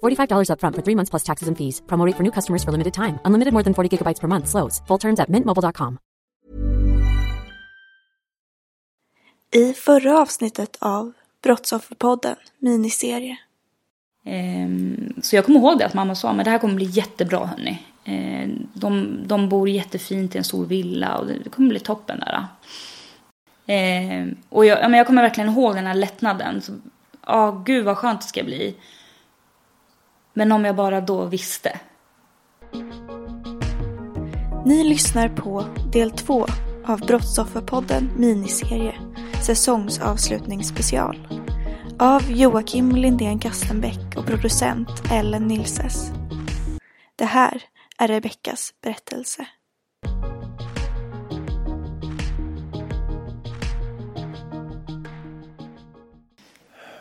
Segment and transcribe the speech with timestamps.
[0.00, 1.82] $45 upfront for three months plus taxes and fees.
[1.86, 3.18] Promo rate for new customers for limited time.
[3.24, 4.48] Unlimited more than 40 gigabytes per month.
[4.48, 4.82] Slows.
[4.88, 5.98] Full terms at mintmobile.com.
[9.52, 11.12] I förra avsnittet av
[11.42, 13.36] Brottsofferpodden miniserie.
[14.24, 17.46] Ehm, så jag kommer ihåg det att mamma sa, men det här kommer bli jättebra
[17.46, 17.82] hörni.
[18.04, 22.46] Ehm, de, de bor jättefint i en stor villa och det kommer bli toppen där.
[23.66, 26.62] Ehm, och jag, ja, men jag kommer verkligen ihåg den här lättnaden.
[27.26, 28.74] Ja, gud vad skönt det ska bli.
[30.40, 31.80] Men om jag bara då visste.
[34.66, 36.46] Ni lyssnar på del två
[36.86, 38.94] av Brottsofferpodden miniserie
[39.42, 41.28] säsongsavslutningsspecial
[41.98, 46.10] av Joakim Lindén Kastenbäck och producent Ellen Nilses.
[47.16, 47.62] Det här
[47.98, 49.46] är Rebeckas berättelse.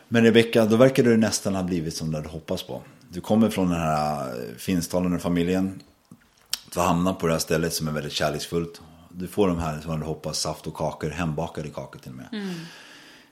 [0.08, 2.82] Men Rebecka, då verkar det nästan ha blivit som du hade hoppats på.
[3.12, 5.82] Du kommer från den här finsktalande familjen.
[6.74, 8.82] Du hamnar på det här stället som är väldigt kärleksfullt.
[9.10, 12.30] Du får de här som du hoppas, saft och kakor, hembakade kakor till och med.
[12.32, 12.56] Mm.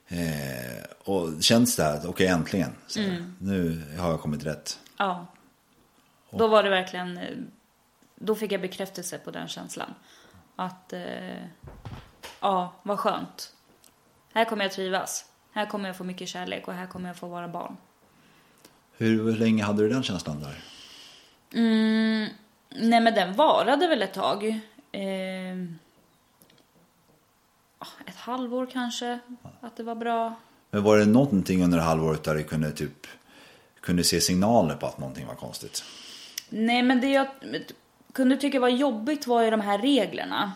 [0.08, 2.70] Eh, och känns det här, okej okay, äntligen.
[2.96, 3.36] Mm.
[3.40, 4.78] Nu har jag kommit rätt.
[4.96, 5.26] Ja.
[6.30, 7.36] Då var det verkligen, eh,
[8.14, 9.94] då fick jag bekräftelse på den känslan.
[10.56, 11.44] Att, eh,
[12.40, 13.52] ja, vad skönt.
[14.32, 15.24] Här kommer jag trivas.
[15.52, 17.76] Här kommer jag få mycket kärlek och här kommer jag få vara barn.
[18.98, 20.54] Hur, länge hade du den känslan där?
[21.54, 22.28] Mm,
[22.68, 24.60] nej men den varade väl ett tag.
[24.92, 25.52] Eh,
[28.06, 29.18] ett halvår kanske.
[29.60, 30.34] Att det var bra.
[30.70, 33.06] Men var det någonting under halvåret där du kunde typ
[33.80, 35.84] kunde se signaler på att någonting var konstigt?
[36.48, 37.26] Nej men det jag
[38.12, 40.52] kunde tycka var jobbigt var ju de här reglerna.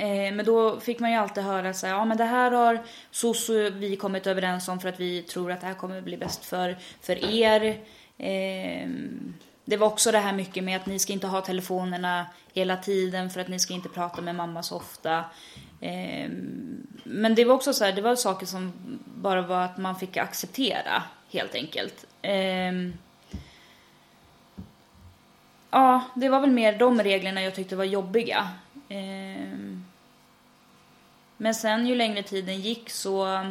[0.00, 2.82] Eh, men då fick man ju alltid höra så här, ja men det här har
[3.10, 6.44] SOSU vi kommit överens om för att vi tror att det här kommer bli bäst
[6.44, 7.80] för, för er.
[8.18, 9.34] Ehm,
[9.64, 13.30] det var också det här mycket med att ni ska inte ha telefonerna hela tiden
[13.30, 15.24] för att ni ska inte prata med mamma så ofta.
[15.80, 18.72] Ehm, men det var också så här, det var saker som
[19.04, 21.02] bara var att man fick acceptera
[21.32, 22.06] helt enkelt.
[22.22, 22.92] Ehm,
[25.70, 28.48] ja, det var väl mer de reglerna jag tyckte var jobbiga.
[28.88, 29.80] Eh,
[31.42, 33.44] men sen ju längre tiden gick så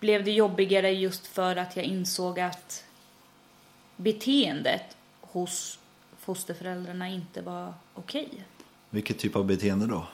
[0.00, 2.84] blev det jobbigare just för att jag insåg att
[3.96, 5.78] beteendet hos
[6.18, 8.44] fosterföräldrarna inte var okej.
[8.90, 10.06] Vilket typ av beteende då?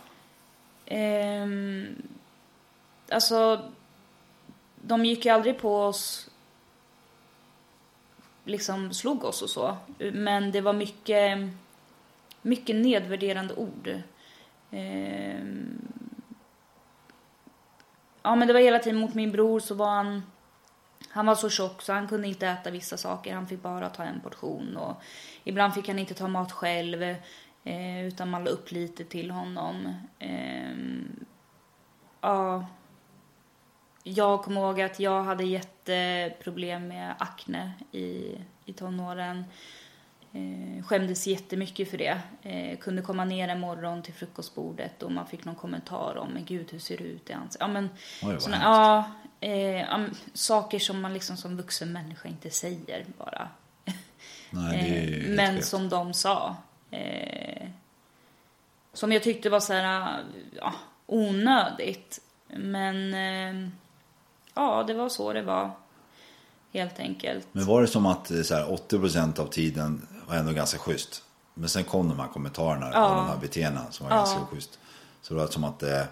[0.87, 2.03] Ehm,
[3.09, 3.71] alltså,
[4.77, 6.31] de gick ju aldrig på oss,
[8.45, 9.77] liksom slog oss och så.
[9.99, 11.39] Men det var mycket,
[12.43, 14.03] mycket nedvärderande ord.
[14.73, 15.89] Ehm,
[18.23, 20.23] ja, men det var hela tiden mot min bror så var han
[21.15, 23.35] han var så tjock så han kunde inte äta vissa saker.
[23.35, 24.77] Han fick bara ta en portion.
[24.77, 25.03] Och
[25.45, 27.03] ibland fick han inte ta mat själv.
[27.65, 29.95] Eh, utan man la upp lite till honom.
[30.19, 30.73] Eh,
[32.21, 32.67] ja.
[34.03, 39.45] Jag kommer ihåg att jag hade jätteproblem med akne i, i tonåren.
[40.35, 42.21] Eh, skämdes jättemycket för det.
[42.43, 46.45] Eh, kunde komma ner en morgon till frukostbordet och man fick någon kommentar om men
[46.45, 47.61] gud hur ser du ut i ansiktet?
[47.61, 47.89] Ja men
[48.23, 49.11] Oj, såna, ja,
[49.49, 53.49] eh, um, saker som man liksom som vuxen människa inte säger bara.
[54.51, 55.65] Nej, det Eh, helt men skevt.
[55.67, 56.57] som de sa.
[56.91, 57.69] Eh,
[58.93, 60.25] som jag tyckte var så här,
[60.57, 60.73] ja,
[61.07, 62.21] onödigt.
[62.47, 63.69] Men eh,
[64.55, 65.71] ja, det var så det var.
[66.73, 67.47] Helt enkelt.
[67.53, 71.23] Men var det som att eh, så här, 80% av tiden var ändå ganska schysst?
[71.55, 73.09] Men sen kom de här kommentarerna Ja.
[73.11, 74.17] och de här beteendena som var Ja.
[74.19, 74.79] ganska schysst.
[75.23, 76.03] Så det var som att eh,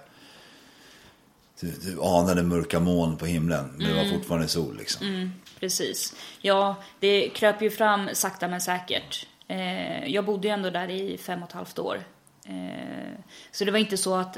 [1.61, 3.67] du, du anade mörka moln på himlen.
[3.77, 4.19] Men det var Mm.
[4.19, 5.07] fortfarande sol liksom.
[5.07, 6.15] Mm, precis.
[6.41, 9.27] Ja, det kröp ju fram sakta men säkert.
[9.49, 12.03] Eh, jag bodde ju ändå där i fem och ett halvt år.
[12.45, 13.19] Eh,
[13.53, 14.37] så det var inte så att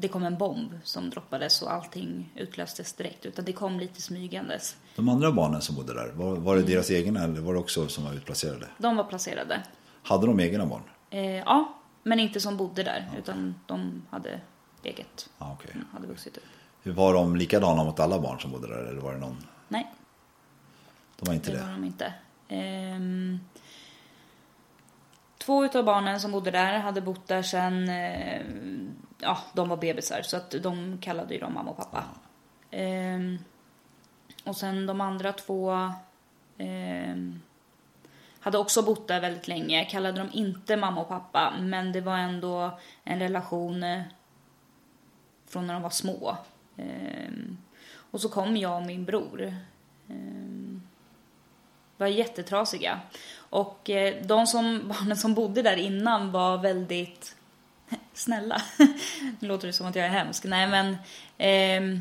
[0.00, 3.26] det kom en bomb som droppades och allting utlöstes direkt.
[3.26, 4.76] Utan det kom lite smygandes.
[4.96, 7.88] De andra barnen som bodde där, var, var det deras egna eller var det också
[7.88, 8.66] som var utplacerade?
[8.78, 9.62] De var placerade.
[10.02, 10.82] Hade de egna barn?
[11.10, 13.10] Eh, ja, men inte som bodde där.
[13.18, 14.40] Utan de hade
[14.82, 15.28] eget.
[15.38, 15.70] Ah, okay.
[15.92, 16.44] Hade vuxit upp.
[16.82, 19.36] Var de likadana mot alla barn som bodde där eller var det någon?
[19.68, 19.92] Nej,
[21.18, 21.62] De var inte det det?
[21.64, 22.12] var de inte.
[22.48, 23.38] Ehm,
[25.38, 28.42] två utav barnen som bodde där hade bott där sen, eh,
[29.18, 32.04] ja, de var bebisar så att de kallade ju dem mamma och pappa.
[32.70, 33.38] Ehm,
[34.44, 35.90] och sen de andra två
[36.58, 37.42] ehm,
[38.40, 42.18] hade också bott där väldigt länge, kallade dem inte mamma och pappa men det var
[42.18, 44.02] ändå en relation eh,
[45.46, 46.36] från när de var små.
[46.76, 47.58] Ehm,
[48.10, 49.54] och så kom jag och min bror.
[50.08, 50.82] Ehm,
[51.96, 53.00] var jättetrasiga.
[53.36, 57.36] Och eh, de som, barnen som bodde där innan var väldigt
[58.14, 58.62] snälla.
[59.40, 60.44] Nu låter det som att jag är hemsk.
[60.44, 60.96] Nej men
[61.38, 62.00] eh,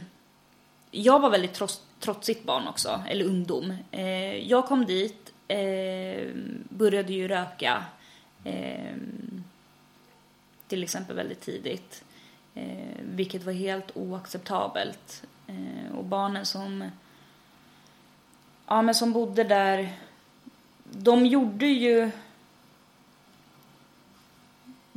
[0.91, 3.73] jag var väldigt trots, trotsigt barn också, eller ungdom.
[3.91, 6.27] Eh, jag kom dit, eh,
[6.69, 7.85] började ju röka.
[8.43, 9.43] Ehm,
[10.67, 12.03] till exempel väldigt tidigt.
[12.55, 15.23] Eh, vilket var helt oacceptabelt.
[15.47, 16.91] Eh, och barnen som,
[18.67, 19.93] ja, men som bodde där,
[20.83, 22.11] de gjorde ju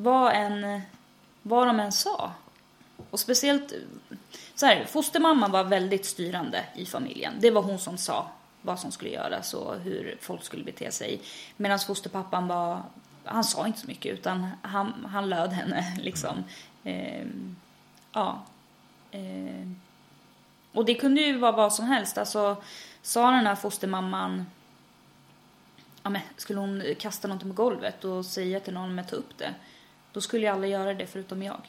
[0.02, 0.80] vad, en,
[1.42, 2.32] vad de än sa.
[3.10, 3.72] Och speciellt,
[4.54, 7.34] så här, fostermamman var väldigt styrande i familjen.
[7.40, 8.30] Det var hon som sa
[8.62, 11.20] vad som skulle göras och hur folk skulle bete sig.
[11.56, 12.82] Medan fosterpappan var,
[13.24, 16.44] han sa inte så mycket utan han, han löd henne liksom.
[16.84, 17.26] Eh,
[18.12, 18.42] ja.
[19.10, 19.68] Eh.
[20.72, 22.18] och det kunde ju vara vad som helst.
[22.18, 22.56] Alltså,
[23.02, 24.46] sa den här fostermamman,
[26.02, 29.38] ja, men, skulle hon kasta någonting på golvet och säga till någon att ta upp
[29.38, 29.54] det,
[30.12, 31.60] då skulle ju alla göra det förutom jag.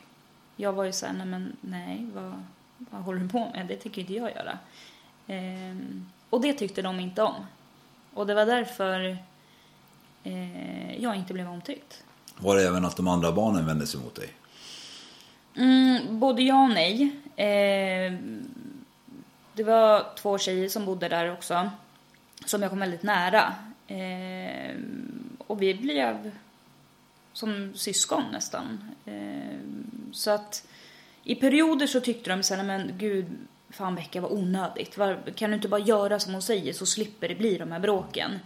[0.55, 2.43] Jag var ju såhär, nej men nej, vad,
[2.77, 3.65] vad håller du på med?
[3.67, 4.57] Det tycker inte jag göra.
[5.27, 7.45] Ehm, och det tyckte de inte om.
[8.13, 9.17] Och det var därför
[10.23, 12.03] eh, jag inte blev omtyckt.
[12.37, 14.29] Var det även att de andra barnen vände sig mot dig?
[15.55, 17.01] Mm, både ja och nej.
[17.35, 18.13] Eh,
[19.53, 21.71] det var två tjejer som bodde där också.
[22.45, 23.53] Som jag kom väldigt nära.
[23.87, 24.75] Eh,
[25.37, 26.31] och vi blev
[27.33, 28.83] som syskon nästan.
[29.05, 29.59] Eh,
[30.11, 30.67] så att
[31.23, 33.25] i perioder så tyckte de så här, men gud,
[33.69, 34.97] fan Becka vad onödigt.
[34.97, 37.79] Var, kan du inte bara göra som hon säger så slipper det bli de här
[37.79, 38.39] bråken.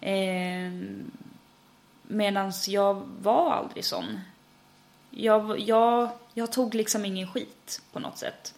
[0.00, 0.70] Eh,
[2.08, 4.20] Medan jag var aldrig sån.
[5.10, 8.54] Jag, jag, jag tog liksom ingen skit på något sätt.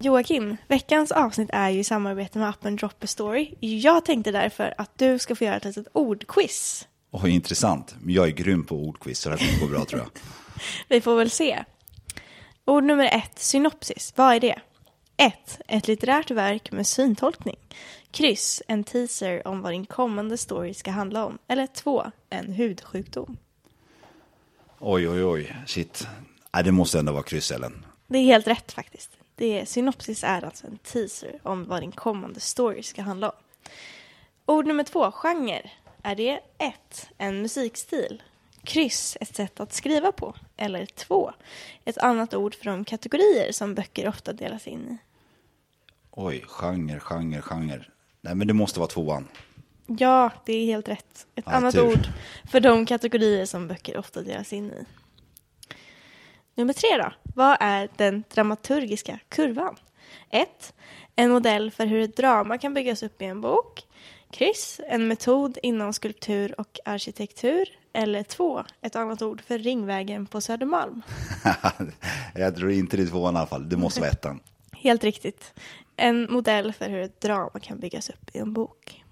[0.00, 3.54] Joakim, veckans avsnitt är ju i samarbete med appen Drop a Story.
[3.60, 6.88] Jag tänkte därför att du ska få göra ett litet ordquiz.
[7.10, 7.96] Oj, intressant.
[8.06, 10.10] Jag är grym på ordquiz så det här kommer gå bra tror jag.
[10.88, 11.64] Vi får väl se.
[12.64, 14.12] Ord nummer ett, synopsis.
[14.16, 14.60] Vad är det?
[15.16, 15.60] 1.
[15.68, 17.58] Ett litterärt verk med syntolkning.
[18.10, 21.38] Kryss, en teaser om vad din kommande story ska handla om.
[21.48, 22.04] Eller 2.
[22.30, 23.36] En hudsjukdom.
[24.78, 25.56] Oj, oj, oj.
[25.66, 26.06] Shit.
[26.54, 27.86] Nej, det måste ändå vara kryss, Ellen.
[28.06, 29.17] Det är helt rätt faktiskt.
[29.38, 33.36] Det är, synopsis är alltså en teaser om vad din kommande story ska handla om.
[34.46, 35.70] Ord nummer två, genre.
[36.02, 37.08] Är det 1.
[37.18, 38.22] En musikstil.
[38.64, 40.34] Kryss, ett sätt att skriva på.
[40.56, 41.32] Eller 2.
[41.84, 44.98] Ett annat ord för de kategorier som böcker ofta delas in i.
[46.10, 47.84] Oj, genre, genre, genre.
[48.20, 49.28] Nej, men det måste vara tvåan.
[49.86, 51.26] Ja, det är helt rätt.
[51.34, 51.86] Ett Ja, annat tur.
[51.88, 52.08] ord
[52.50, 54.84] för de kategorier som böcker ofta delas in i.
[56.58, 57.12] Nummer tre då.
[57.34, 59.76] Vad är den dramaturgiska kurvan?
[60.30, 60.74] 1.
[61.16, 63.82] En modell för hur ett drama kan byggas upp i en bok.
[64.30, 64.80] Kryss.
[64.88, 67.68] En metod inom skulptur och arkitektur.
[67.92, 68.64] Eller 2.
[68.80, 71.02] Ett annat ord för Ringvägen på Södermalm.
[72.34, 73.68] jag tror inte det är tvåan i alla fall.
[73.68, 74.40] Det måste vara ettan.
[74.72, 75.54] Helt riktigt.
[75.96, 79.04] En modell för hur ett drama kan byggas upp i en bok.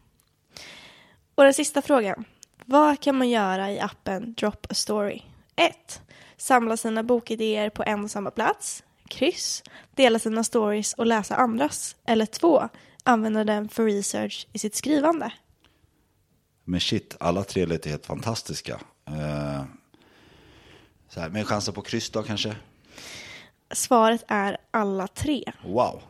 [1.35, 2.25] Och den sista frågan.
[2.65, 5.23] Vad kan man göra i appen Drop a Story?
[5.57, 6.03] 1.
[6.37, 8.85] Samla sina bokidéer på en och samma plats.
[9.09, 9.63] Kryss.
[9.95, 11.97] Dela sina stories och läsa andras.
[12.05, 12.69] Eller 2.
[13.05, 15.33] Använda den för research i sitt skrivande.
[16.65, 18.81] Men shit, alla tre låter helt fantastiska.
[19.07, 19.65] Eh,
[21.09, 22.57] så här, med chansen på kryss då kanske?
[23.73, 25.53] Svaret är alla tre.
[25.65, 26.03] Wow.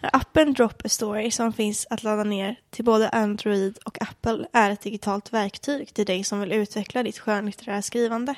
[0.00, 4.70] Appen Drop a Story som finns att ladda ner till både Android och Apple är
[4.70, 8.34] ett digitalt verktyg till dig som vill utveckla ditt skönlitterära skrivande.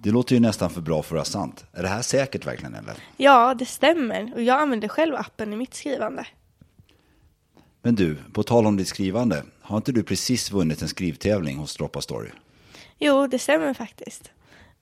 [0.00, 1.64] Det låter ju nästan för bra för att vara sant.
[1.72, 2.94] Är det här säkert verkligen eller?
[3.16, 4.32] Ja, det stämmer.
[4.34, 6.26] Och jag använder själv appen i mitt skrivande.
[7.82, 9.42] Men du, på tal om ditt skrivande.
[9.60, 12.30] Har inte du precis vunnit en skrivtävling hos Droppa Story?
[12.98, 14.30] Jo, det stämmer faktiskt.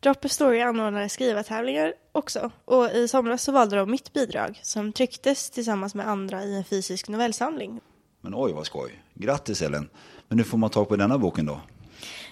[0.00, 2.50] Drop a Story anordnade skrivartävlingar också.
[2.64, 6.64] Och i somras så valde de mitt bidrag som trycktes tillsammans med andra i en
[6.64, 7.80] fysisk novellsamling.
[8.20, 9.02] Men oj vad skoj.
[9.14, 9.88] Grattis Ellen.
[10.28, 11.60] Men hur får man tag på denna boken då?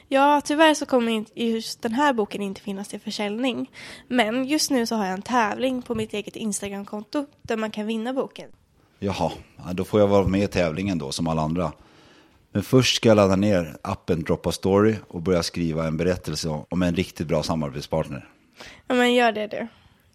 [0.08, 3.70] Ja, tyvärr så kommer just den här boken inte finnas till försäljning.
[4.08, 7.86] Men just nu så har jag en tävling på mitt eget Instagramkonto där man kan
[7.86, 8.50] vinna boken.
[8.98, 11.72] Jaha, ja, då får jag vara med i tävlingen då som alla andra.
[12.52, 16.82] Men först ska jag ladda ner appen Droppa Story och börja skriva en berättelse om
[16.82, 18.28] en riktigt bra samarbetspartner.
[18.86, 19.66] Ja, men gör det du.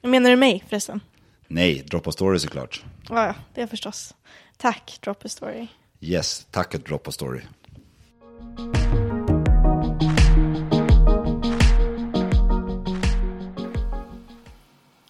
[0.10, 1.01] Menar du mig förresten?
[1.48, 2.84] Nej, Droppa Story såklart.
[3.10, 4.15] Ja, det är förstås.
[4.58, 5.67] Tack, Drop a Story.
[6.01, 7.41] Yes, tack Droppa Story.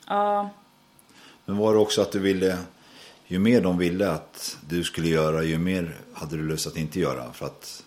[0.09, 0.49] Ja,
[1.45, 2.57] Men var det också att du ville,
[3.27, 6.99] ju mer de ville att du skulle göra, ju mer hade du lust att inte
[6.99, 7.33] göra?
[7.33, 7.83] För att,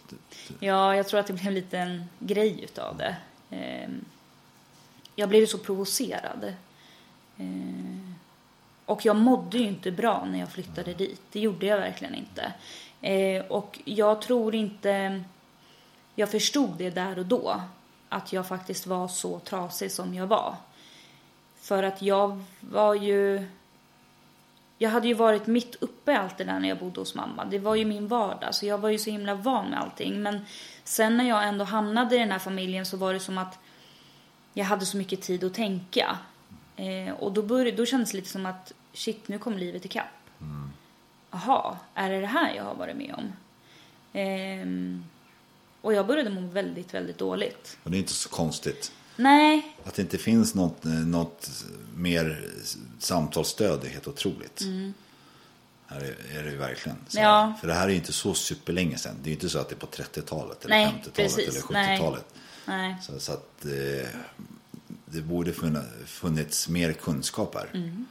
[0.61, 3.17] Ja, jag tror att det blev en liten grej utav det.
[3.51, 4.05] Ehm,
[5.15, 6.55] Jag blev ju så provocerad.
[7.39, 8.15] Ehm,
[8.87, 11.21] Och jag mådde ju inte bra när jag flyttade dit.
[11.33, 12.53] Det gjorde jag verkligen inte.
[13.01, 15.23] Eh, Och jag tror inte
[16.15, 17.63] jag förstod det där och då.
[18.09, 20.57] Att jag faktiskt var så trasig som jag var.
[21.63, 23.47] För att jag var ju...
[24.79, 27.45] Jag hade ju varit mitt uppe i allt det där när jag bodde hos mamma.
[27.45, 30.23] Det var ju min vardag, så jag var ju så himla van med allting.
[30.23, 30.41] Men
[30.85, 33.59] sen när jag ändå hamnade i den här familjen så var det som att
[34.53, 36.19] jag hade så mycket tid att tänka.
[36.77, 40.07] Eh, och då, började, då kändes det lite som att shit, nu kom livet ikapp.
[41.31, 43.33] Jaha, är det det här jag har varit med om?
[44.13, 45.05] Ehm,
[45.81, 47.79] och jag började må väldigt, väldigt dåligt.
[47.83, 48.93] och det är inte så konstigt.
[49.17, 51.51] Nej, Att det inte finns något, eh, något
[51.97, 52.51] mer
[52.99, 54.63] samtalsstöd är helt otroligt.
[55.87, 56.99] Här är, är det ju verkligen.
[57.09, 57.31] Så Mm.
[57.31, 57.55] Ja.
[57.61, 59.15] För det här är ju inte så superlänge sedan.
[59.23, 61.49] Det är ju inte så att det är på 30-talet eller Nej, 50-talet precis.
[61.49, 61.99] eller Nej.
[61.99, 62.25] 70-talet.
[62.67, 62.97] nej.
[63.03, 64.09] Så, så att eh,
[65.07, 65.53] det borde
[66.07, 67.69] funnits mer kunskap här.
[67.75, 68.07] Mm.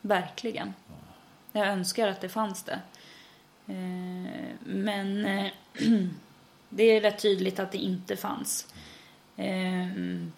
[0.00, 0.74] Verkligen.
[1.52, 2.80] Jag önskar att det fanns det.
[3.66, 5.46] Eh, Men eh,
[6.68, 8.66] det är rätt tydligt att det inte fanns.
[9.40, 9.86] Eh,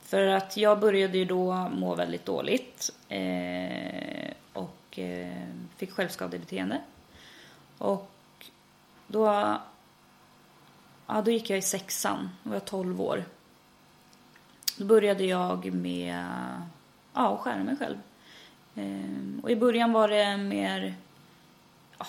[0.02, 6.80] För att jag började ju då må väldigt dåligt eh, och eh, fick självskadebeteende.
[7.78, 8.11] Och
[9.06, 9.26] då,
[11.06, 13.25] ja, då gick jag i sexan, då var jag 12 år.
[14.76, 16.26] Då började jag med
[17.14, 17.97] ja, att skära mig själv.
[18.75, 20.94] Ehm, och i början var det mer,
[21.99, 22.06] ja,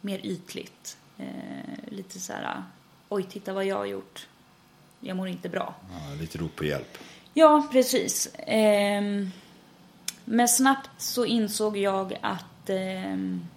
[0.00, 0.98] mer ytligt.
[1.18, 2.62] Ehm, lite så här,
[3.08, 4.26] oj titta vad jag har gjort.
[5.00, 5.74] Jag mår inte bra.
[5.90, 6.98] Ja, lite rop på hjälp.
[7.34, 8.34] Ja, precis.
[8.38, 9.30] Ehm,
[10.24, 13.48] men snabbt så insåg jag att, ehm,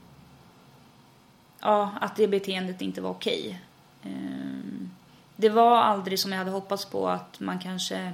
[1.59, 3.61] ja, att det beteendet inte var okej.
[4.03, 4.91] Ehm,
[5.35, 8.13] det var aldrig som jag hade hoppats på att man kanske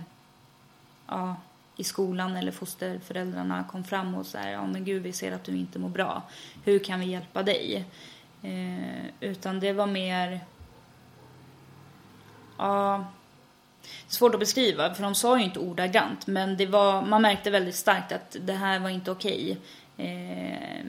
[1.08, 1.36] ja,
[1.78, 5.44] i skolan eller fosterföräldrarna kom fram och så här, ja men gud vi ser att
[5.44, 6.22] du inte mår bra.
[6.64, 7.86] Hur kan vi hjälpa dig?
[8.42, 10.40] Eh, utan det var mer,
[12.58, 13.06] ja,
[14.08, 17.76] svårt att beskriva för de sa ju inte ordagrant men det var, man märkte väldigt
[17.76, 19.58] starkt att det här var inte okej.
[19.98, 20.86] Eh,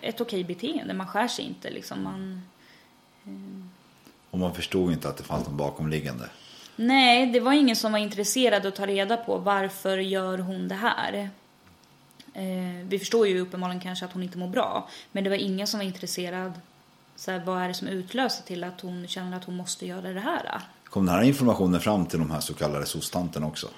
[0.00, 2.02] ett okej beteende, man skär sig inte liksom.
[2.02, 2.42] Man,
[4.30, 6.28] Och man förstod inte att det fanns någon bakomliggande.
[6.76, 10.74] Nej, det var ingen som var intresserad att ta reda på varför gör hon det
[10.74, 11.30] här.
[12.34, 15.66] Eh, vi förstår ju uppenbarligen kanske att hon inte mår bra, men det var ingen
[15.66, 16.52] som var intresserad.
[17.16, 20.12] Så här, vad är det som utlöser till att hon känner att hon måste göra
[20.12, 20.60] det här?
[20.84, 23.68] Kom den här informationen fram till de här så kallade sostanterna också?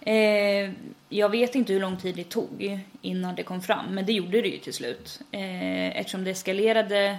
[0.00, 0.70] Eh,
[1.08, 4.42] jag vet inte hur lång tid det tog innan det kom fram, men det gjorde
[4.42, 5.20] det ju till slut.
[5.30, 7.18] Eh, eftersom det eskalerade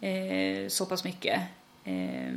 [0.00, 1.40] eh, så pass mycket.
[1.84, 2.32] Eh,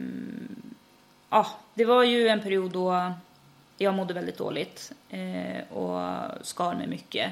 [1.30, 3.14] ja, det var ju en period då
[3.78, 7.32] jag mådde väldigt dåligt eh, och skar mig mycket.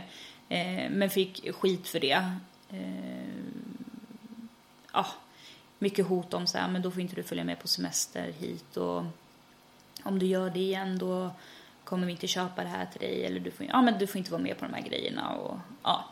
[0.49, 2.31] Eh, men fick skit för det.
[4.97, 5.05] Ja,
[5.79, 8.77] mycket hot om så här, men då får inte du följa med på semester hit
[8.77, 9.03] och
[10.03, 11.31] om du gör det igen då
[11.83, 14.17] kommer vi inte köpa det här till dig eller du får, ja, men du får
[14.17, 16.05] inte vara med på de här grejerna och ja.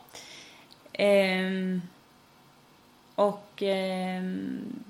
[0.94, 1.82] Ehm,
[3.16, 4.84] och ehm,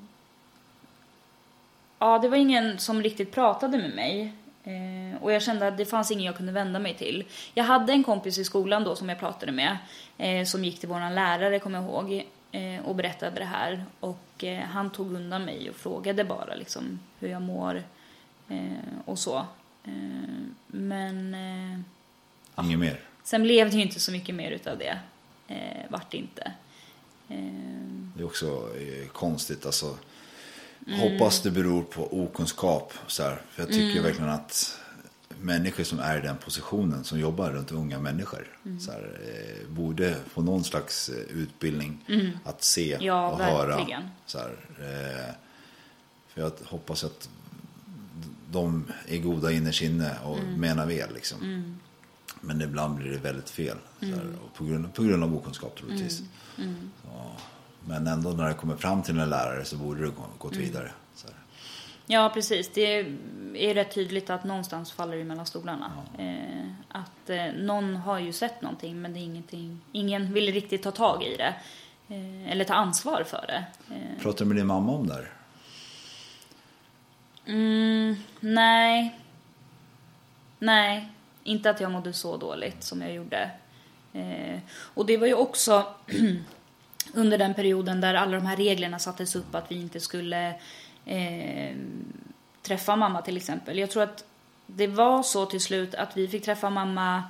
[1.99, 4.33] ja, det var ingen som riktigt pratade med mig.
[4.63, 7.25] Eh, och jag kände att det fanns ingen jag kunde vända mig till.
[7.53, 9.77] Jag hade en kompis i skolan då som jag pratade med.
[10.17, 12.25] Eh, som gick till våran lärare, kommer jag ihåg.
[12.55, 13.85] Eh, och berättade det här.
[13.99, 17.83] Och eh, han tog undan mig och frågade bara liksom hur jag mår.
[18.49, 18.71] Eh,
[19.05, 19.45] och så.
[20.67, 21.35] Men
[22.63, 22.99] Inget mer.
[23.23, 24.99] sen blev det ju inte så mycket mer utav det.
[25.47, 26.51] Eh, vart det inte.
[28.15, 28.69] Det är också
[29.13, 29.65] konstigt.
[29.65, 29.97] Alltså,
[30.87, 30.99] Mm.
[30.99, 32.93] Hoppas det beror på okunskap.
[33.07, 33.41] Så här.
[33.49, 34.03] För jag tycker Mm.
[34.03, 34.79] verkligen att
[35.41, 38.79] människor som är i den positionen, som jobbar runt unga människor, Mm.
[38.79, 42.05] så här, eh, borde få någon slags eh, utbildning
[42.43, 43.05] att se Mm.
[43.05, 44.01] Ja, och verkligen.
[44.01, 44.09] höra.
[44.25, 45.33] Så här, eh,
[46.27, 47.29] för jag hoppas att
[48.51, 50.53] de är goda innerst inne och Mm.
[50.59, 51.13] menar väl.
[51.13, 51.37] Liksom.
[52.41, 53.77] Men ibland blir det väldigt fel.
[53.99, 56.21] Här, och på, grund, på grund av okunskap troligtvis.
[57.03, 57.31] Så,
[57.87, 60.91] men ändå när det kommer fram till en lärare så borde det gå- gått vidare.
[62.07, 62.69] Ja, precis.
[62.73, 62.99] Det
[63.53, 65.91] är rätt tydligt att någonstans faller det mellan stolarna.
[66.17, 70.83] Eh, att eh, någon har ju sett någonting men det är ingenting, ingen vill riktigt
[70.83, 71.55] ta tag i det.
[72.15, 73.65] Eh, eller ta ansvar för det.
[73.95, 75.31] Eh, Pratar du med din mamma om det här?
[77.45, 79.19] mm, nej.
[80.59, 81.09] Nej,
[81.43, 83.51] inte att jag mådde så dåligt som jag gjorde.
[84.77, 85.85] Och det var ju också
[87.13, 90.55] under den perioden där alla de här reglerna sattes upp att vi inte skulle
[91.05, 91.75] eh,
[92.61, 93.77] träffa mamma till exempel.
[93.77, 94.25] Jag tror att
[94.65, 97.23] det var så till slut att vi fick träffa mamma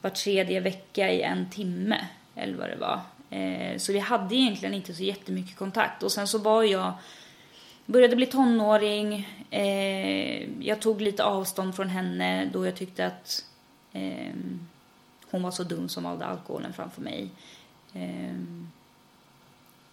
[0.00, 3.00] var tredje vecka i en timme eller vad det var.
[3.30, 6.92] Eh, så vi hade egentligen inte så jättemycket kontakt och sen så var jag
[7.86, 9.28] började bli tonåring.
[9.50, 13.44] Eh, jag tog lite avstånd från henne då jag tyckte att
[13.92, 14.34] eh,
[15.30, 17.30] hon var så dum som valde alkoholen framför mig.
[17.94, 18.34] Eh,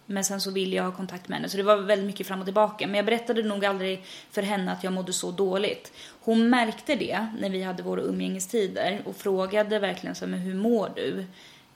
[0.06, 2.40] men sen så ville jag ha kontakt med henne så det var väldigt mycket fram
[2.40, 2.86] och tillbaka.
[2.86, 5.92] Men jag berättade nog aldrig för henne att jag mådde så dåligt.
[6.20, 10.90] Hon märkte det när vi hade våra umgängestider och frågade verkligen så men hur mår
[10.96, 11.18] du?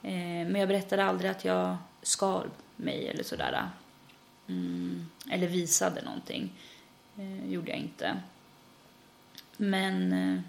[0.03, 2.45] Eh, men jag berättade aldrig att jag skar
[2.75, 3.69] mig eller sådär.
[4.47, 6.53] Mm, eller visade någonting.
[7.17, 8.17] Eh, gjorde jag inte.
[9.57, 10.41] Men eh,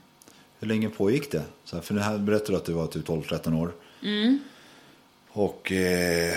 [0.61, 1.45] Hur länge pågick det?
[1.65, 3.73] Så här, för här berättade du att du var typ 12-13 år.
[4.03, 4.39] Mm.
[5.29, 6.37] Och eh,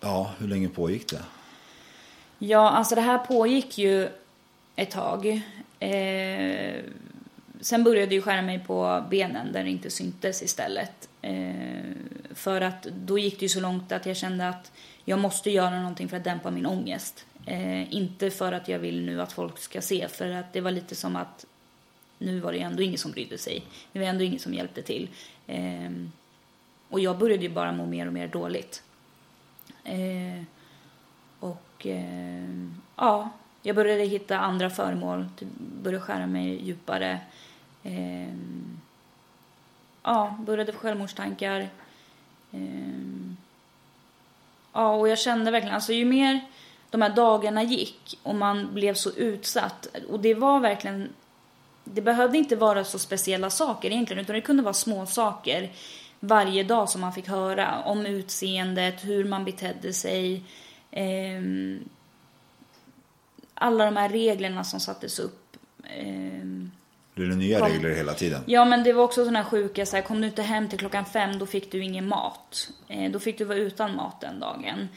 [0.00, 1.22] ja, hur länge pågick det?
[2.38, 4.08] Ja, alltså det här pågick ju
[4.76, 5.42] ett tag.
[5.80, 6.80] Eh,
[7.60, 11.08] sen började jag ju skära mig på benen där det inte syntes istället.
[11.22, 11.52] Eh,
[12.34, 14.72] för att då gick det ju så långt att jag kände att
[15.04, 17.26] jag måste göra någonting för att dämpa min ångest.
[17.46, 20.70] Eh, inte för att jag vill nu att folk ska se, för att det var
[20.70, 21.46] lite som att
[22.18, 23.62] nu var det ändå ingen som brydde sig.
[23.92, 25.08] Det var ändå ingen som hjälpte till.
[25.46, 25.90] Eh,
[26.88, 28.82] och jag började ju bara må mer och mer dåligt.
[29.88, 30.42] Eh,
[31.40, 33.30] och eh, ja,
[33.62, 37.20] jag började hitta andra föremål, typ började skära mig djupare.
[37.82, 38.34] Eh,
[40.02, 41.68] ja, började få självmordstankar.
[42.50, 43.30] Eh,
[44.72, 46.40] ja, och jag kände verkligen, alltså ju mer
[46.90, 51.08] de här dagarna gick och man blev så utsatt och det var verkligen
[51.84, 55.70] det behövde inte vara så speciella saker egentligen utan det kunde vara små saker
[56.20, 60.42] varje dag som man fick höra om utseendet, hur man betedde sig.
[60.90, 61.88] ehm,
[63.54, 65.56] alla de här reglerna som sattes upp.
[65.90, 66.70] ehm,
[67.14, 67.68] Blir det nya Kom.
[67.68, 68.42] regler hela tiden?
[68.46, 70.78] Ja, men det var också sådana här sjuka, så här, kom du inte hem till
[70.78, 72.70] klockan fem, då fick du ingen mat.
[72.88, 74.88] Eh, då fick du vara utan mat den dagen.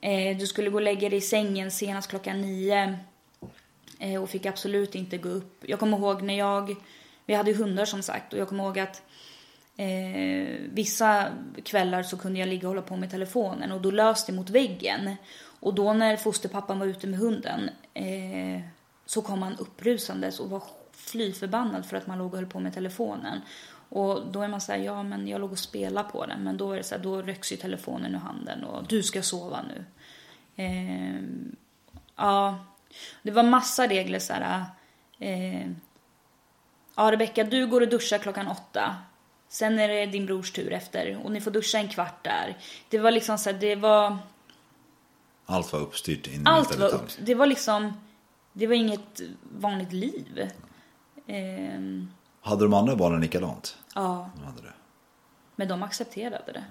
[0.00, 2.98] Eh, du skulle gå och lägga dig i sängen senast klockan nio.
[3.98, 5.64] Eh, och fick absolut inte gå upp.
[5.66, 6.76] Jag kommer ihåg när jag,
[7.26, 9.02] vi hade hundar som sagt, och jag kommer ihåg att
[9.76, 11.32] eh, vissa
[11.64, 14.50] kvällar så kunde jag ligga och hålla på med telefonen och då löste det mot
[14.50, 15.16] väggen.
[15.60, 18.60] Och då när fosterpappan var ute med hunden eh,
[19.06, 20.62] så kom han upprusandes och var
[20.92, 23.40] fly förbannad för att man låg och höll på med telefonen.
[23.88, 26.44] Och då är man så här, ja men jag låg och spelade på den.
[26.44, 29.22] Men då är det så här, då rycks ju telefonen ur handen och du ska
[29.22, 29.84] sova nu.
[30.56, 31.22] Eh,
[32.16, 32.58] ja,
[33.22, 34.64] det var massa regler så här.
[35.18, 35.70] Eh,
[36.96, 38.96] ja Rebecka, du går och duschar klockan åtta.
[39.48, 42.56] Sen är det din brors tur efter och ni får duscha en kvart där.
[42.88, 44.18] Det var liksom så här, det var...
[45.46, 47.92] Allt var uppstyrt in i Allt var upp, det var liksom,
[48.52, 50.50] det var inget vanligt liv.
[51.26, 53.76] Ehm, Hade de andra barnen likadant?
[53.94, 54.72] ja, De hade det.
[55.56, 56.64] men de accepterade det.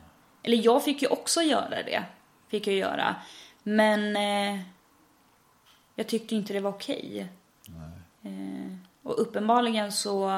[0.44, 2.04] Eller jag fick ju också göra det,
[2.48, 3.16] fick jag göra.
[3.64, 4.62] Men eh,
[5.96, 7.28] jag tyckte inte det var okej.
[8.24, 10.30] Eh, och uppenbarligen så,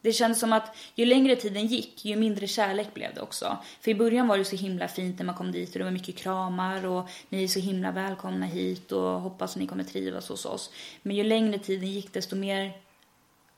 [0.00, 3.58] det kändes som att ju längre tiden gick, ju mindre kärlek blev det också.
[3.80, 5.90] För i början var det så himla fint när man kom dit och det var
[5.90, 10.28] mycket kramar och ni är så himla välkomna hit och hoppas att ni kommer trivas
[10.28, 10.70] hos oss.
[11.02, 12.72] Men ju längre tiden gick desto mer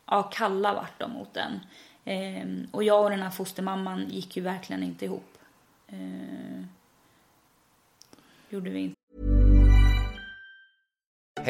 [0.07, 1.61] ja, kalla vart de mot den.
[2.05, 5.39] Ehm, och jag och den här fostermamman gick ju verkligen inte ihop.
[5.89, 6.69] Ehm,
[8.51, 9.00] gjorde vi inte.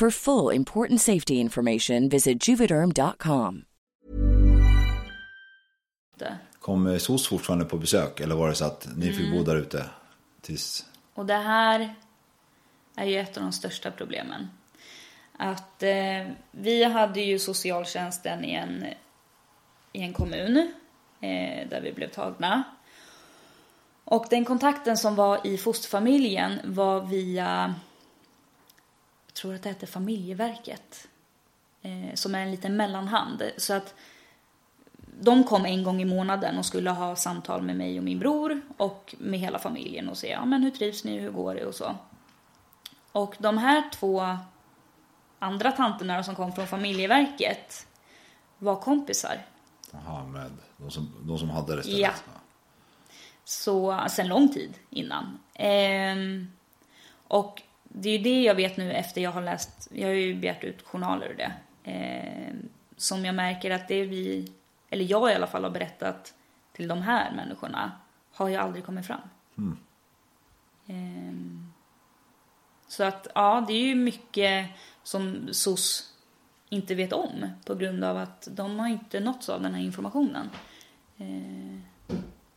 [0.00, 3.64] For full important safety information, visit juvederm.com.
[6.60, 9.84] Kom SOS fortfarande på besök eller var det så att ni fick bo där ute?
[10.40, 10.86] Tills...
[11.14, 11.94] Och det här
[12.96, 14.48] är ju ett av de största problemen.
[15.36, 18.84] Att eh, vi hade ju socialtjänsten i en,
[19.92, 20.56] i en kommun
[21.20, 22.62] eh, där vi blev tagna.
[24.04, 27.74] Och den kontakten som var i fosterfamiljen var via,
[29.30, 31.08] jag tror att det hette familjeverket,
[31.82, 33.42] eh, som är en liten mellanhand.
[33.56, 33.94] Så att
[35.20, 38.60] de kom en gång i månaden och skulle ha samtal med mig och min bror
[38.76, 41.74] och med hela familjen och se, ja men hur trivs ni, hur går det och
[41.74, 41.96] så.
[43.12, 44.36] Och de här två
[45.38, 47.86] andra tanterna som kom från familjeverket
[48.58, 49.46] var kompisar.
[49.92, 52.00] Jaha, med de som, de som hade det stället?
[52.00, 52.12] Ja.
[53.44, 55.38] Så sen lång tid innan.
[55.54, 56.52] Ehm,
[57.28, 60.34] och det är ju det jag vet nu efter jag har läst, jag har ju
[60.34, 61.52] begärt ut journaler och det.
[61.84, 64.52] Ehm, som jag märker att det vi,
[64.90, 66.34] eller jag i alla fall har berättat
[66.72, 67.92] till de här människorna
[68.32, 69.20] har ju aldrig kommit fram.
[70.86, 71.72] Ehm,
[72.88, 74.70] så att ja, det är ju mycket
[75.02, 76.14] som SOS
[76.68, 80.50] inte vet om på grund av att de har inte nåtts av den här informationen.
[81.18, 81.82] Ehm,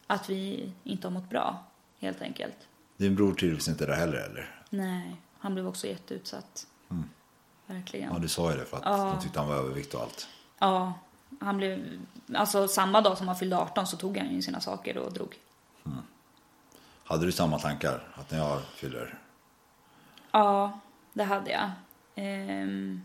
[0.07, 1.63] att vi inte har mått bra,
[1.99, 2.67] helt enkelt.
[2.97, 4.62] Din bror trivs inte där heller eller?
[4.73, 6.67] Nej, han blev också jätteutsatt.
[7.65, 8.13] Verkligen.
[8.13, 8.97] Ja, du sa ju det för att Ja.
[9.15, 10.27] de tyckte han var övervikt och allt.
[10.59, 10.93] Ja,
[11.39, 12.01] han blev...
[12.35, 15.39] Alltså samma dag som han fyllde 18 så tog han ju sina saker och drog.
[17.03, 18.07] Hade du samma tankar?
[18.15, 19.19] Att när jag fyller...
[20.31, 20.79] Ja,
[21.13, 21.71] det hade jag.
[22.15, 23.01] Ehm...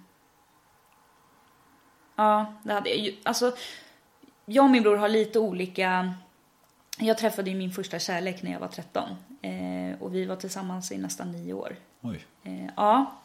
[2.17, 3.19] Ja, det hade jag.
[3.25, 3.57] Alltså,
[4.45, 6.15] jag och min bror har lite olika...
[7.01, 9.09] Jag träffade ju min första kärlek när jag var 13.
[9.43, 11.77] Eh, och vi var tillsammans i nästan nio år.
[12.01, 12.25] Oj.
[12.45, 13.23] Eh, ja.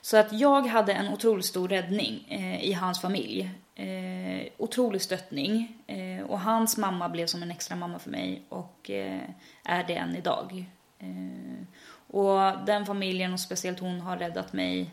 [0.00, 3.50] Så att jag hade en otroligt stor räddning eh, i hans familj.
[3.74, 5.78] Eh, otrolig stöttning.
[5.86, 9.20] Eh, och hans mamma blev som en extra mamma för mig och eh,
[9.64, 10.64] är det än idag.
[10.98, 11.66] Eh,
[12.06, 14.90] och den familjen och speciellt hon har räddat mig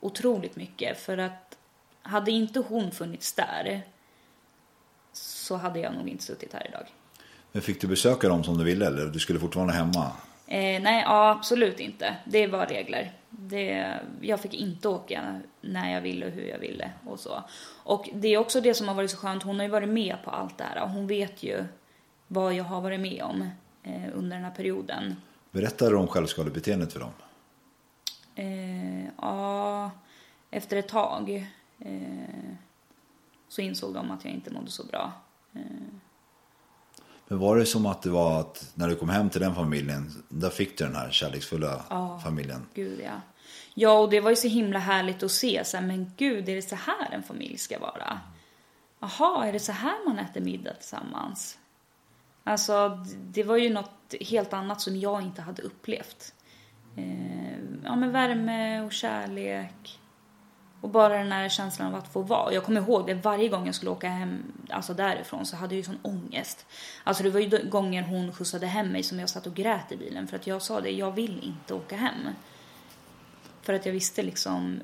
[0.00, 0.98] otroligt mycket.
[0.98, 1.58] För att
[2.02, 3.82] hade inte hon funnits där
[5.12, 6.86] så hade jag nog inte suttit här idag.
[7.56, 10.12] Men fick du besöka dem som du ville eller du skulle fortfarande hemma?
[10.46, 12.16] Eh, nej, ja, absolut inte.
[12.24, 13.12] Det var regler.
[13.30, 17.44] Det, jag fick inte åka när jag ville och hur jag ville och så.
[17.82, 19.42] Och det är också det som har varit så skönt.
[19.42, 20.82] Hon har ju varit med på allt det här.
[20.82, 21.64] och Hon vet ju
[22.26, 23.50] vad jag har varit med om
[23.82, 25.16] eh, under den här perioden.
[25.50, 27.12] Berättade du om självskadebeteendet för dem?
[28.34, 29.90] Eh, ja,
[30.50, 31.46] efter ett tag
[31.78, 32.54] eh,
[33.48, 35.12] så insåg de att jag inte mådde så bra.
[35.54, 35.60] Eh,
[37.28, 40.24] Men var det som att det var att när du kom hem till den familjen,
[40.28, 41.82] där fick du den här kärleksfulla
[42.24, 42.66] familjen?
[42.74, 43.20] Gud ja.
[43.74, 45.64] Ja, och det var ju så himla härligt att se.
[45.64, 48.20] Så här, men gud, är det så här en familj ska vara?
[49.00, 51.58] Jaha, är det så här man äter middag tillsammans?
[52.44, 56.34] Alltså, det var ju något helt annat som jag inte hade upplevt.
[56.96, 60.00] Eh, ja, men värme och kärlek.
[60.86, 62.52] Och bara den här känslan av att få vara.
[62.52, 65.76] Jag kommer ihåg det varje gång jag skulle åka hem alltså därifrån så hade jag
[65.76, 66.66] ju sån ångest.
[67.04, 69.96] Alltså det var ju gånger hon skjutsade hem mig som jag satt och grät i
[69.96, 72.14] bilen för att jag sa det, jag vill inte åka hem.
[73.62, 74.80] För att jag visste liksom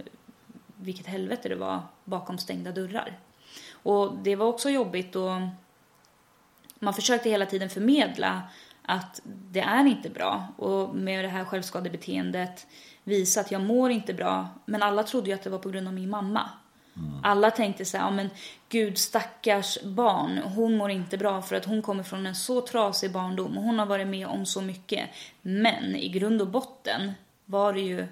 [0.76, 3.18] vilket helvete det var bakom stängda dörrar.
[3.72, 5.40] Och det var också jobbigt och
[6.78, 8.42] man försökte hela tiden förmedla
[8.92, 12.66] att det är inte bra och med det här självskadebeteendet
[13.04, 14.48] visa att jag mår inte bra.
[14.64, 16.50] Men alla trodde ju att det var på grund av min mamma.
[17.22, 18.30] Alla tänkte så här, ja men
[18.68, 23.12] gud stackars barn, hon mår inte bra för att hon kommer från en så trasig
[23.12, 25.10] barndom och hon har varit med om så mycket.
[25.42, 27.12] Men i grund och botten
[27.44, 28.06] var det ju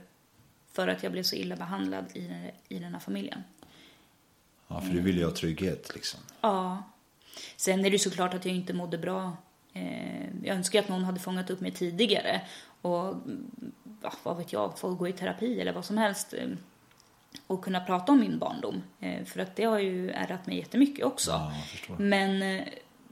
[0.73, 3.45] för att jag blev så illa behandlad i, i den här familjen.
[4.69, 6.21] Ja, för du vill ju ha trygghet liksom.
[6.41, 6.83] Ja.
[7.57, 9.37] Sen är det ju såklart att jag inte mådde bra.
[9.73, 12.41] Eh, jag önskar att någon hade fångat upp mig tidigare
[12.83, 16.49] och mm, ja, vad vet jag, få gå i terapi eller vad som helst eh,
[17.47, 18.83] och kunna prata om min barndom.
[19.01, 21.31] Eh, för att det har ju ärrat mig jättemycket också.
[21.31, 21.53] Ja.
[21.99, 22.63] Men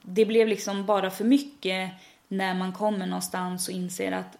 [0.03, 1.93] det blev liksom bara för mycket
[2.29, 4.39] när man kommer någonstans och inser att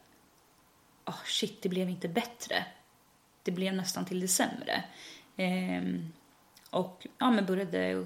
[1.07, 2.65] oh, shit, det blev inte bättre.
[3.43, 4.85] Det blev nästan till det sämre.
[5.37, 6.13] Ehm,
[6.71, 8.05] och ja, men började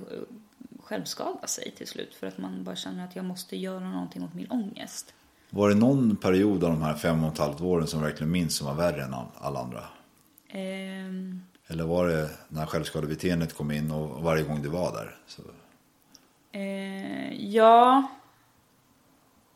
[0.96, 4.35] självskada sig till slut för att man bara känner att jag måste göra någonting åt
[4.35, 5.14] min ångest.
[5.50, 8.57] Var det någon period av de här fem och ett halvt åren som verkligen minns
[8.57, 9.85] som var värre än all- alla andra?
[10.48, 15.16] Ehm, Eller var det när självskadebeteendet kom in och varje gång du var där?
[15.26, 15.42] Så,
[16.55, 18.09] Eh, ja,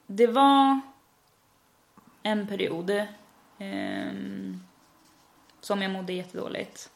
[0.07, 0.81] det var
[2.23, 3.07] en period
[3.59, 4.61] ehm,
[5.61, 6.91] som jag mådde jättedåligt.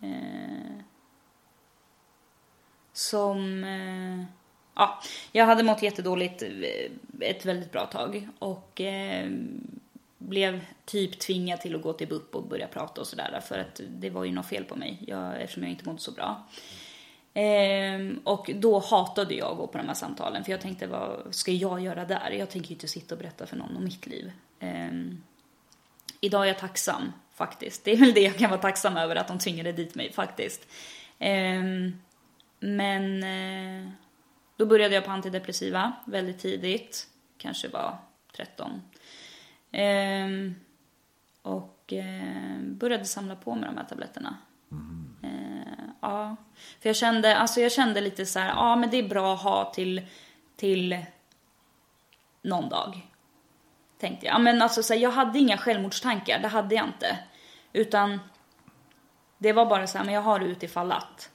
[0.00, 0.82] Eh,
[2.92, 3.64] som...
[3.64, 4.24] Eh,
[4.74, 5.00] ja,
[5.32, 6.48] jag hade mått jättedåligt eh,
[7.20, 9.30] ett väldigt bra tag och eh,
[10.18, 13.80] blev typ tvingad till att gå till BUP och börja prata och sådär för att
[13.88, 16.42] det var ju något fel på mig jag, eftersom jag inte mådde så bra.
[17.34, 21.34] Ehm, och då hatade jag att gå på de här samtalen för jag tänkte vad
[21.34, 22.30] ska jag göra där?
[22.30, 24.32] Jag tänker ju inte sitta och berätta för någon om mitt liv.
[24.60, 25.22] Ehm,
[26.20, 27.84] idag är jag tacksam faktiskt.
[27.84, 30.66] Det är väl det jag kan vara tacksam över att de tvingade dit mig faktiskt.
[31.18, 31.98] Ehm,
[32.62, 33.90] men eh,
[34.56, 37.06] då började jag på antidepressiva väldigt tidigt.
[37.38, 37.98] Kanske var
[38.36, 38.82] 13.
[39.72, 40.54] Ehm,
[41.42, 44.36] och eh, började samla på mig de här tabletterna.
[45.22, 46.36] Eh, ja,
[46.80, 49.42] för jag kände, alltså jag kände lite så här, ja men det är bra att
[49.42, 50.06] ha till,
[50.56, 51.04] till
[52.42, 53.08] någon dag.
[53.98, 54.34] Tänkte jag.
[54.34, 57.18] Ja, men alltså så här, jag hade inga självmordstankar, det hade jag inte.
[57.72, 58.20] Utan
[59.38, 61.31] det var bara så här, men jag har det utifall att.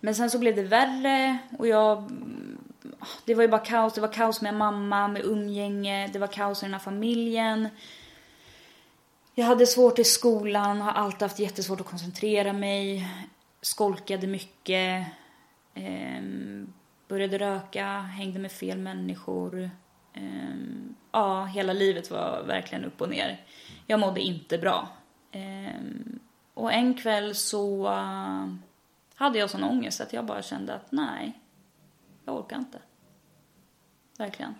[0.00, 2.10] Men sen så blev det värre och jag...
[3.24, 3.94] Det var ju bara kaos.
[3.94, 7.68] Det var kaos med mamma, med umgänge, det var kaos i den här familjen.
[9.34, 13.08] Jag hade svårt i skolan, har alltid haft jättesvårt att koncentrera mig.
[13.60, 15.06] Skolkade mycket.
[15.74, 16.22] Eh,
[17.08, 19.70] började röka, hängde med fel människor.
[20.14, 20.56] Eh,
[21.12, 23.40] ja, hela livet var verkligen upp och ner.
[23.86, 24.88] Jag mådde inte bra.
[25.32, 25.80] Eh,
[26.54, 28.46] och en kväll så eh,
[29.18, 31.40] hade jag sån ångest att jag bara kände att nej,
[32.24, 32.78] jag orkar inte.
[34.18, 34.54] Verkligen.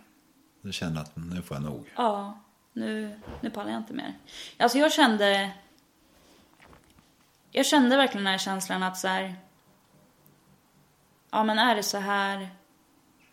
[0.61, 1.93] du kände att nu får jag nog.
[1.97, 2.39] Ja,
[2.73, 4.15] nu, nu pallar jag inte mer.
[4.59, 5.51] Alltså jag kände...
[7.51, 9.37] Jag kände verkligen den här känslan att så här...
[11.31, 12.49] Ja men är det så här...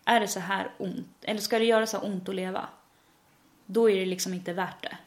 [0.05, 1.17] Är det så här ont?
[1.21, 2.67] Eller ska det göra så här ont att leva?
[3.65, 4.97] Då är det liksom inte värt det.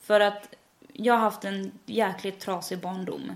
[0.00, 0.54] För att
[0.92, 3.32] jag har haft en jäkligt trasig barndom.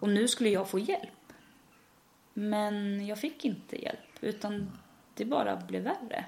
[0.00, 1.32] Och nu skulle jag få hjälp.
[2.34, 3.98] Men jag fick inte hjälp.
[4.20, 4.78] Utan
[5.14, 6.24] det bara blev värre.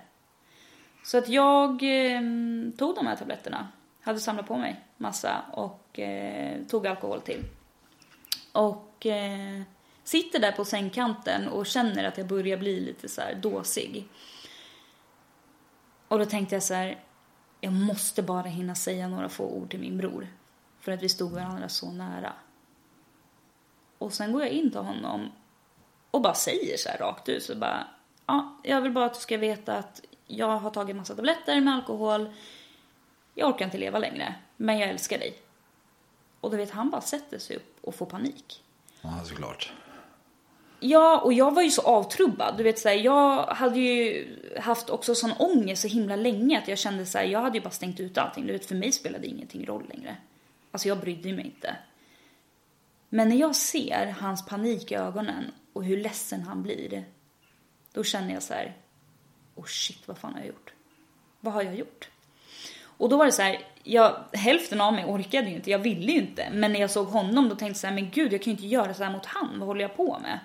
[1.04, 2.20] Så att jag eh,
[2.78, 3.68] tog de här tabletterna.
[4.00, 7.44] Hade samlat på mig massa och eh, tog alkohol till.
[8.52, 9.62] Och eh,
[10.04, 14.08] sitter där på sängkanten och känner att jag börjar bli lite så här dåsig.
[16.08, 16.98] Och då tänkte jag så här,
[17.60, 20.28] jag måste bara hinna säga några få ord till min bror.
[20.80, 22.32] För att vi stod varandra så nära.
[24.00, 25.32] Och sen går jag in till honom
[26.10, 27.86] och bara säger så här rakt ut så bara,
[28.26, 31.74] ja, jag vill bara att du ska veta att jag har tagit massa tabletter med
[31.74, 32.30] alkohol.
[33.34, 35.34] Jag orkar inte leva längre, men jag älskar dig.
[36.40, 38.62] Och du vet, han bara sätter sig upp och får panik.
[39.02, 39.72] Ja, såklart.
[40.80, 42.54] Ja, och jag var ju så avtrubbad.
[42.56, 44.28] Du vet, så här, jag hade ju
[44.60, 47.64] haft också sån ångest så himla länge att jag kände så här, jag hade ju
[47.64, 48.46] bara stängt ut allting.
[48.46, 50.16] Du vet, för mig spelade ingenting roll längre.
[50.70, 51.76] Alltså jag brydde mig inte.
[53.12, 57.04] Men när jag ser hans panik i ögonen och hur ledsen han blir,
[57.92, 58.76] då känner jag så här,
[59.54, 60.72] oh shit, vad fan har jag gjort?
[61.40, 62.10] Vad har jag gjort?
[62.82, 66.12] Och då var det så här, jag, hälften av mig orkade ju inte, jag ville
[66.12, 66.48] ju inte.
[66.52, 68.56] Men när jag såg honom då tänkte jag så här, men gud jag kan ju
[68.56, 70.38] inte göra så här mot han, vad håller jag på med?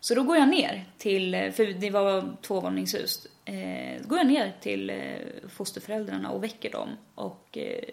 [0.00, 4.90] Så då går jag ner till, för det var tvåvåningshus, eh, går jag ner till
[4.90, 4.96] eh,
[5.48, 7.84] fosterföräldrarna och väcker dem och eh,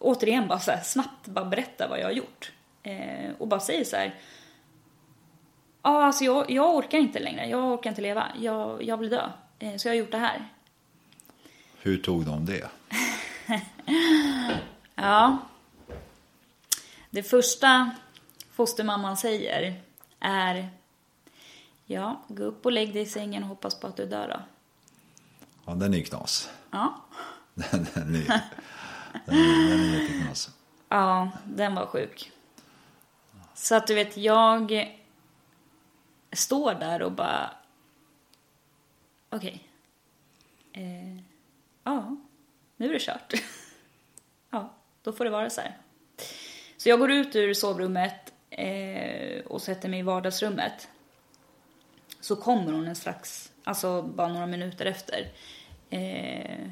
[0.00, 2.52] återigen bara så här, snabbt bara berätta vad jag har gjort.
[2.82, 4.14] Eh, och bara säger så här,
[5.82, 9.30] ja alltså jag, jag orkar inte längre, jag orkar inte leva, jag, jag vill dö.
[9.58, 10.48] Eh, så jag har gjort det här.
[11.82, 12.68] Hur tog de det?
[14.94, 15.38] Ja.
[17.10, 17.90] Det första
[18.50, 19.82] fostermamman säger
[20.20, 20.70] är
[21.86, 24.40] Ja, gå upp och lägg dig i sängen och hoppas på att du dör då.
[25.66, 26.50] Ja, den är ju knas.
[26.70, 27.00] Ja.
[27.54, 28.40] Den, den, är,
[29.12, 30.28] den, den är jätteknas.
[30.28, 30.50] Alltså.
[30.88, 32.32] Ja, den var sjuk.
[33.54, 34.96] Så att du vet, jag
[36.32, 37.50] står där och bara...
[39.30, 39.68] Okej.
[40.72, 41.16] Eh,
[41.84, 42.16] ja,
[42.76, 43.32] nu är det kört.
[44.50, 45.76] ja, då får det vara så här.
[46.76, 50.88] Så jag går ut ur sovrummet eh, och sätter mig i vardagsrummet.
[52.20, 55.32] Så kommer hon en strax, alltså bara några minuter efter.
[55.90, 56.70] Eh,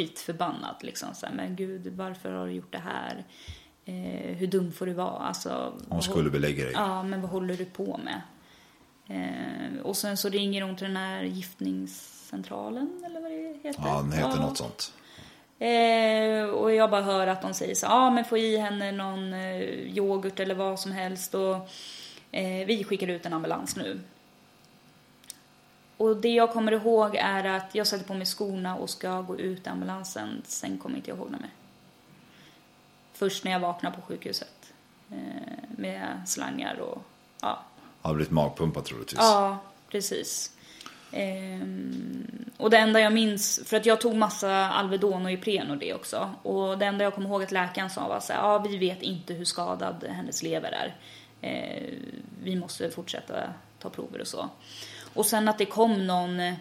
[0.00, 1.14] skitförbannad liksom.
[1.14, 3.24] Så här, men gud, varför har du gjort det här?
[3.84, 5.18] Eh, hur dum får du vara?
[5.18, 6.72] Alltså, Hon skulle belägga dig.
[6.72, 8.20] Ja, men vad håller du på med?
[9.08, 13.82] Eh, och sen så ringer hon till den här giftningscentralen eller vad det heter.
[13.84, 14.92] Ja, den heter något sånt.
[15.58, 18.92] Eh, och jag bara hör att de säger så ja ah, men få i henne
[18.92, 19.60] någon eh,
[19.96, 21.54] yoghurt eller vad som helst och
[22.30, 24.00] eh, vi skickar ut en ambulans nu.
[26.00, 29.38] Och det jag kommer ihåg är att jag sätter på mig skorna och ska gå
[29.38, 30.42] ut i ambulansen.
[30.44, 31.50] Sen kommer inte jag ihåg något mer.
[33.12, 34.72] Först när jag vaknar på sjukhuset.
[35.10, 35.16] Eh,
[35.70, 37.02] med slangar och
[37.40, 37.62] ja.
[38.02, 39.18] Har blivit magpumpad troligtvis.
[39.18, 39.58] Ja,
[39.88, 40.52] precis.
[41.12, 45.78] Ehm, och det enda jag minns, för att jag tog massa Alvedon och Ipren och
[45.78, 46.30] det också.
[46.42, 49.02] Och det enda jag kommer ihåg att läkaren sa var så här, ja vi vet
[49.02, 50.96] inte hur skadad hennes lever är.
[51.40, 53.34] Ehm, vi måste fortsätta
[53.78, 54.48] ta prover och så.
[55.14, 56.54] Och sen att det kom någon eh,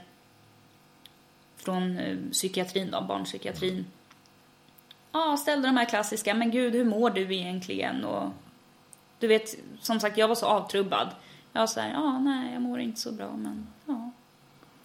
[1.58, 3.86] från eh, psykiatrin då, barnpsykiatrin.
[5.12, 8.06] Ja, ställde de här klassiska, men gud hur mår du egentligen?
[8.06, 8.30] Och
[9.20, 11.10] du vet, som sagt jag var så avtrubbad.
[11.54, 14.12] Jag var så här, ja nej jag mår inte så bra men ja.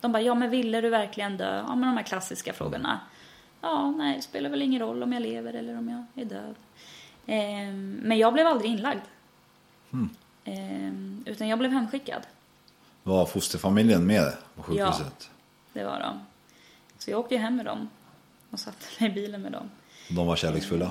[0.00, 1.57] De bara, ja men ville du verkligen dö?
[1.57, 3.00] Ja men de här klassiska frågorna.
[3.61, 6.55] Ja, nej, det spelar väl ingen roll om jag lever eller om jag är död.
[7.27, 9.03] Ehm, men jag blev aldrig inlagd.
[10.44, 12.27] Ehm, utan jag blev hemskickad.
[13.07, 15.31] Var fosterfamiljen med på sjukhuset?
[15.73, 16.21] Det var de.
[16.99, 17.88] Så jag åkte hem med dem
[18.51, 19.71] och satte mig i bilen med dem.
[20.11, 20.90] De var kärleksfulla?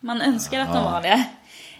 [0.00, 1.26] Man önskar att de var det.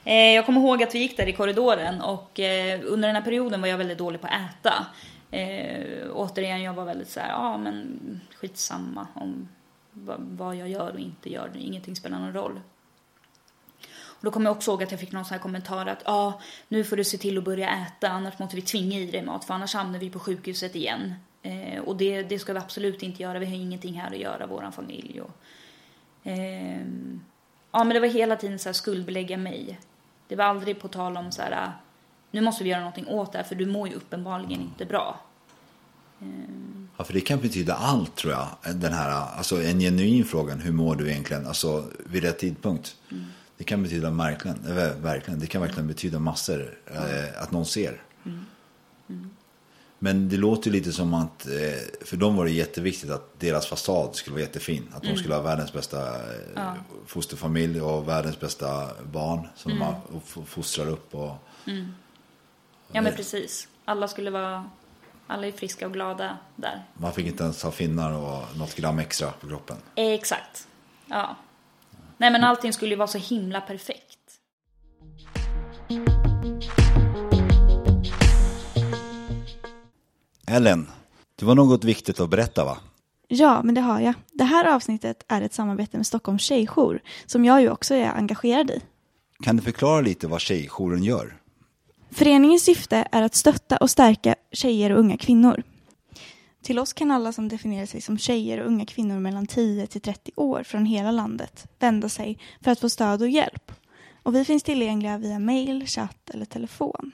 [0.04, 3.22] Eh, Jag kommer ihåg att vi gick där i korridoren och eh, under den här
[3.22, 4.86] perioden var jag väldigt dålig på att äta.
[5.30, 9.48] Eh, återigen, jag var väldigt så här, ja men skitsamma om
[10.18, 11.50] vad jag gör och inte gör.
[11.58, 12.60] Ingenting spelar någon roll.
[14.18, 16.40] Och då kommer jag också ihåg att jag fick någon sån här kommentar att ja,
[16.68, 19.44] nu får du se till att börja äta annars måste vi tvinga i dig mat
[19.44, 21.14] för annars hamnar vi på sjukhuset igen.
[21.42, 24.46] Eh, och det, det ska vi absolut inte göra, vi har ingenting här att göra,
[24.46, 25.20] våran familj.
[25.20, 25.30] Och,
[26.22, 27.20] ehm,
[27.72, 29.78] ja, men det var hela tiden så här skuldbelägga mig.
[30.28, 31.72] Det var aldrig på tal om så här,
[32.30, 35.20] nu måste vi göra någonting åt det här för du mår ju uppenbarligen inte bra.
[36.96, 38.74] Ja, för det kan betyda allt tror jag.
[38.74, 41.46] Den här, alltså en genuin fråga, hur mår du egentligen?
[41.46, 42.96] Alltså vid rätt tidpunkt.
[43.58, 46.78] Det kan betyda verkligen, eh, verkligen, det kan verkligen betyda massor.
[46.86, 48.02] Eh, att någon ser.
[49.98, 54.14] Men det låter lite som att, eh, för dem var det jätteviktigt att deras fasad
[54.16, 54.88] skulle vara jättefin.
[54.94, 56.14] Att de skulle ha världens bästa
[56.56, 56.72] eh,
[57.06, 59.82] fosterfamilj och världens bästa barn som de
[60.16, 61.14] och f- fostrar upp.
[61.14, 61.34] Och,
[62.92, 63.68] Ja men precis.
[63.84, 64.70] Alla skulle vara,
[65.26, 66.84] alla är friska och glada där.
[66.94, 69.76] man fick inte ens ha finnar och något gram extra på kroppen.
[69.94, 70.68] Exakt.
[71.06, 71.36] Ja.
[72.18, 74.18] Nej men allting skulle ju vara så himla perfekt.
[80.48, 80.88] Ellen,
[81.36, 82.78] det var något viktigt att berätta va?
[83.28, 84.14] Ja, men det har jag.
[84.32, 88.70] Det här avsnittet är ett samarbete med Stockholms tjejjour som jag ju också är engagerad
[88.70, 88.80] i.
[89.44, 91.36] Kan du förklara lite vad Tjejjouren gör?
[92.10, 95.62] Föreningens syfte är att stötta och stärka tjejer och unga kvinnor.
[96.66, 100.00] Till oss kan alla som definierar sig som tjejer och unga kvinnor mellan 10 till
[100.00, 103.72] 30 år från hela landet vända sig för att få stöd och hjälp.
[104.22, 107.12] Och vi finns tillgängliga via mail, chatt eller telefon.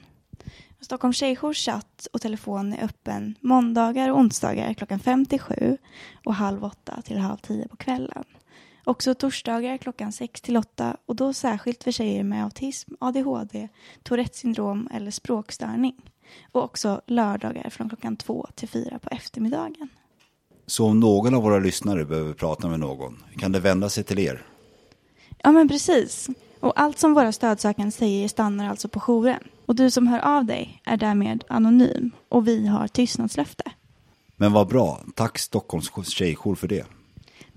[0.81, 5.79] Stockholms tjejjours chatt och telefon är öppen måndagar och onsdagar klockan 5 till 7
[6.25, 8.25] och halv 8 till halv 10 på kvällen.
[8.85, 13.69] Också torsdagar klockan 6 till 8 och då särskilt för tjejer med autism, ADHD,
[14.03, 16.12] Tourettes syndrom eller språkstörning.
[16.53, 19.89] Och också lördagar från klockan 2 till 4 på eftermiddagen.
[20.67, 24.19] Så om någon av våra lyssnare behöver prata med någon, kan det vända sig till
[24.19, 24.43] er?
[25.43, 26.29] Ja, men precis.
[26.61, 29.43] Och allt som våra stödsökande säger stannar alltså på jouren.
[29.67, 33.73] Och du som hör av dig är därmed anonym och vi har tystnadslöfte.
[34.37, 36.87] Men vad bra, tack Stockholms tjejjour för det.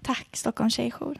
[0.02, 1.20] Tack Stockholms tjejjour.